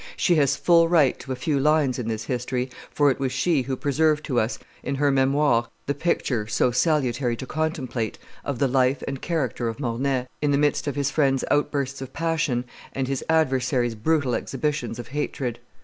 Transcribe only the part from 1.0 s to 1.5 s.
to a